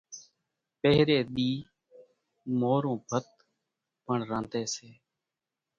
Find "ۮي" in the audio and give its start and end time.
1.33-1.51